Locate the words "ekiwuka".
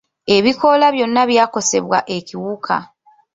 2.17-2.75